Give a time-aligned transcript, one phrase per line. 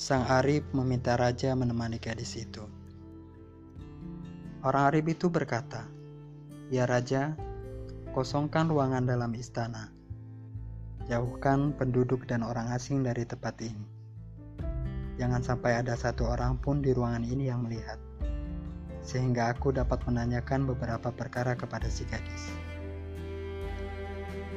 [0.00, 2.64] Sang Arif meminta raja menemani gadis itu.
[4.64, 5.84] Orang Arif itu berkata,
[6.72, 7.36] "Ya raja,
[8.16, 9.92] kosongkan ruangan dalam istana.
[11.04, 13.84] Jauhkan penduduk dan orang asing dari tempat ini.
[15.20, 18.00] Jangan sampai ada satu orang pun di ruangan ini yang melihat,
[19.04, 22.48] sehingga aku dapat menanyakan beberapa perkara kepada si gadis."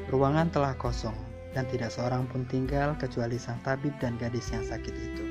[0.07, 4.93] Ruangan telah kosong dan tidak seorang pun tinggal kecuali sang tabib dan gadis yang sakit
[4.93, 5.25] itu.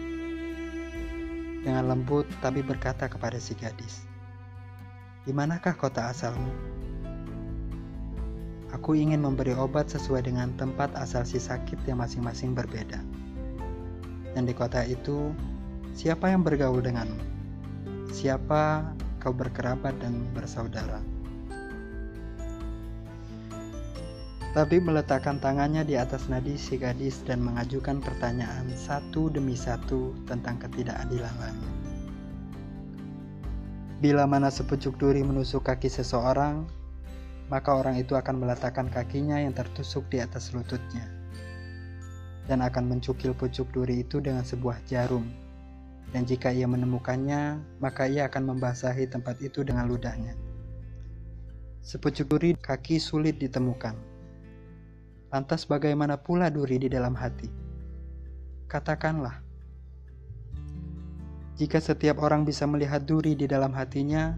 [1.62, 4.06] Dengan lembut, tabib berkata kepada si gadis,
[5.26, 6.50] "Di manakah kota asalmu?"
[8.72, 12.98] Aku ingin memberi obat sesuai dengan tempat asal si sakit yang masing-masing berbeda.
[14.32, 15.30] Dan di kota itu,
[15.92, 17.20] siapa yang bergaul denganmu?
[18.08, 21.04] Siapa kau berkerabat dan bersaudara?
[24.52, 30.60] Tapi meletakkan tangannya di atas nadi si gadis dan mengajukan pertanyaan satu demi satu tentang
[30.60, 31.72] ketidakadilan langit.
[34.04, 36.68] Bila mana sepucuk duri menusuk kaki seseorang,
[37.48, 41.08] maka orang itu akan meletakkan kakinya yang tertusuk di atas lututnya
[42.44, 45.24] dan akan mencukil pucuk duri itu dengan sebuah jarum.
[46.12, 50.36] Dan jika ia menemukannya, maka ia akan membasahi tempat itu dengan ludahnya.
[51.80, 54.11] Sepucuk duri kaki sulit ditemukan
[55.32, 57.48] Lantas bagaimana pula duri di dalam hati?
[58.68, 59.40] Katakanlah,
[61.56, 64.36] jika setiap orang bisa melihat duri di dalam hatinya,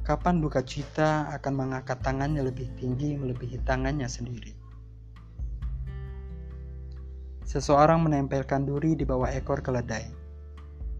[0.00, 4.56] kapan duka cita akan mengangkat tangannya lebih tinggi melebihi tangannya sendiri?
[7.44, 10.08] Seseorang menempelkan duri di bawah ekor keledai.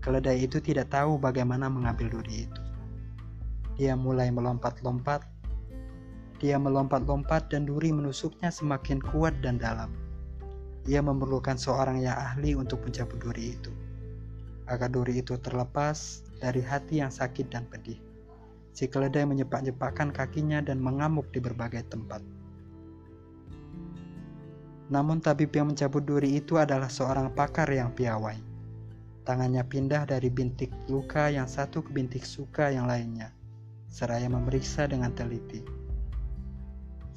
[0.05, 2.63] Keledai itu tidak tahu bagaimana mengambil duri itu.
[3.81, 5.40] Dia mulai melompat-lompat
[6.41, 9.93] dia melompat-lompat dan duri menusuknya semakin kuat dan dalam.
[10.89, 13.69] Ia memerlukan seorang yang ahli untuk mencabut duri itu.
[14.65, 18.01] Agar duri itu terlepas dari hati yang sakit dan pedih.
[18.73, 22.25] Si keledai menyepak-nyepakkan kakinya dan mengamuk di berbagai tempat.
[24.89, 28.41] Namun tabib yang mencabut duri itu adalah seorang pakar yang piawai.
[29.29, 33.31] Tangannya pindah dari bintik luka yang satu ke bintik suka yang lainnya,
[33.93, 35.80] seraya memeriksa dengan teliti.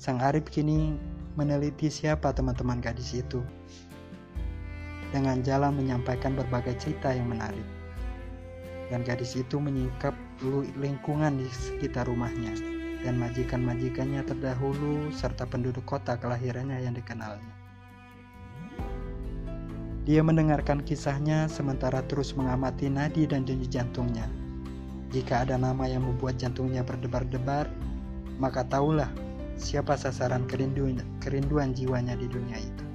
[0.03, 0.99] Sang Arif kini
[1.39, 3.39] meneliti siapa teman-teman gadis itu.
[5.15, 7.63] Dengan jalan menyampaikan berbagai cerita yang menarik.
[8.91, 10.11] Dan gadis itu menyingkap
[10.75, 12.51] lingkungan di sekitar rumahnya
[13.07, 17.53] dan majikan-majikannya terdahulu serta penduduk kota kelahirannya yang dikenalnya.
[20.03, 24.27] Dia mendengarkan kisahnya sementara terus mengamati nadi dan denyut jantungnya.
[25.15, 27.71] Jika ada nama yang membuat jantungnya berdebar-debar,
[28.35, 29.07] maka tahulah
[29.57, 32.85] siapa sasaran kerinduan, kerinduan jiwanya di dunia itu.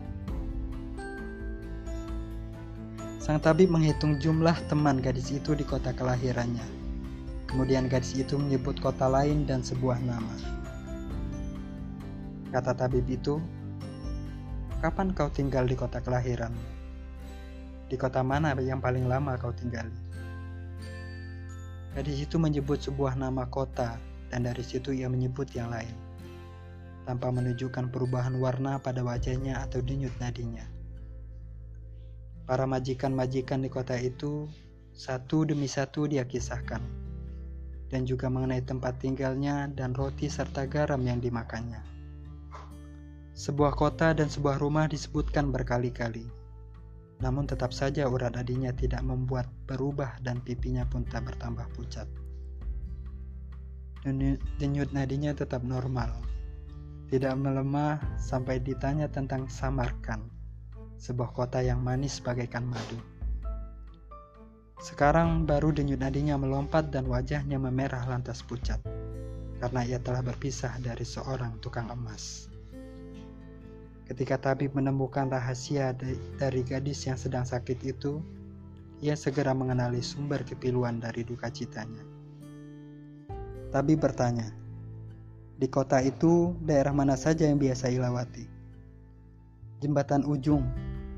[3.23, 6.65] Sang tabib menghitung jumlah teman gadis itu di kota kelahirannya.
[7.45, 10.35] Kemudian gadis itu menyebut kota lain dan sebuah nama.
[12.49, 13.37] Kata tabib itu,
[14.81, 16.57] "Kapan kau tinggal di kota kelahiran?
[17.89, 19.93] Di kota mana yang paling lama kau tinggali?"
[21.93, 24.01] Gadis itu menyebut sebuah nama kota,
[24.33, 26.08] dan dari situ ia menyebut yang lain
[27.09, 30.69] tanpa menunjukkan perubahan warna pada wajahnya atau denyut nadinya.
[32.45, 34.45] Para majikan-majikan di kota itu
[34.93, 36.85] satu demi satu dia kisahkan,
[37.89, 41.81] dan juga mengenai tempat tinggalnya dan roti serta garam yang dimakannya.
[43.33, 46.29] Sebuah kota dan sebuah rumah disebutkan berkali-kali,
[47.25, 52.05] namun tetap saja urat nadinya tidak membuat berubah dan pipinya pun tak bertambah pucat.
[54.05, 56.28] Denyut nadinya tetap normal,
[57.09, 60.29] tidak melemah sampai ditanya tentang Samarkan,
[61.01, 63.01] sebuah kota yang manis bagaikan madu.
[64.79, 68.79] Sekarang baru denyut nadinya melompat dan wajahnya memerah lantas pucat,
[69.59, 72.53] karena ia telah berpisah dari seorang tukang emas.
[74.05, 75.93] Ketika tabib menemukan rahasia
[76.37, 78.21] dari gadis yang sedang sakit itu,
[79.01, 82.05] ia segera mengenali sumber kepiluan dari duka citanya.
[83.69, 84.58] Tabib bertanya,
[85.59, 88.47] di kota itu, daerah mana saja yang biasa ilawati?
[89.83, 90.63] Jembatan ujung,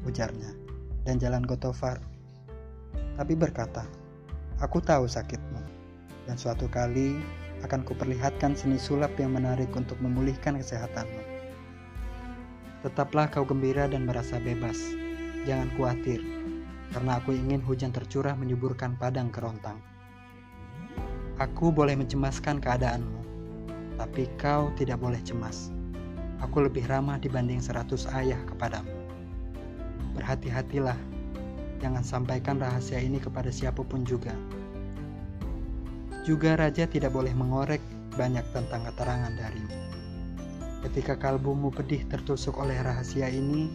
[0.09, 0.57] ujarnya,
[1.05, 2.01] dan jalan Gotofar.
[3.21, 3.85] Tapi berkata,
[4.65, 5.61] aku tahu sakitmu,
[6.25, 7.21] dan suatu kali
[7.61, 11.21] akan kuperlihatkan seni sulap yang menarik untuk memulihkan kesehatanmu.
[12.81, 14.81] Tetaplah kau gembira dan merasa bebas.
[15.45, 16.25] Jangan khawatir,
[16.97, 19.77] karena aku ingin hujan tercurah menyuburkan padang kerontang.
[21.37, 23.20] Aku boleh mencemaskan keadaanmu,
[24.01, 25.69] tapi kau tidak boleh cemas.
[26.41, 28.89] Aku lebih ramah dibanding seratus ayah kepadamu.
[30.17, 30.97] Berhati-hatilah,
[31.81, 34.37] Jangan sampaikan rahasia ini kepada siapa pun juga.
[36.29, 37.81] Juga raja tidak boleh mengorek
[38.21, 39.77] banyak tentang keterangan darimu.
[40.85, 43.73] Ketika kalbumu pedih tertusuk oleh rahasia ini,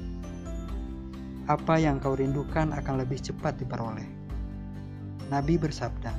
[1.49, 4.05] apa yang kau rindukan akan lebih cepat diperoleh.
[5.33, 6.13] Nabi bersabda,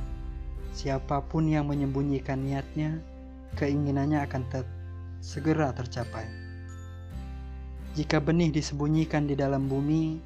[0.74, 2.98] siapa pun yang menyembunyikan niatnya,
[3.54, 4.66] keinginannya akan ter
[5.22, 6.26] segera tercapai.
[7.96, 10.20] Jika benih disembunyikan di dalam bumi,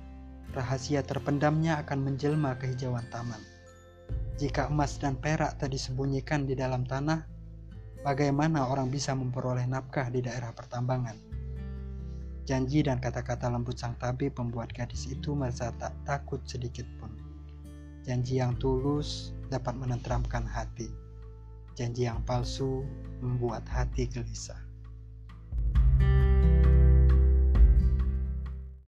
[0.50, 3.38] rahasia terpendamnya akan menjelma kehijauan taman.
[4.40, 7.22] Jika emas dan perak tak disembunyikan di dalam tanah,
[8.02, 11.14] bagaimana orang bisa memperoleh nafkah di daerah pertambangan?
[12.49, 17.14] Janji dan kata-kata lembut sang tabib membuat gadis itu merasa tak takut sedikit pun.
[18.02, 20.90] Janji yang tulus dapat menenteramkan hati.
[21.81, 22.85] Janji yang palsu
[23.25, 24.69] membuat hati gelisah.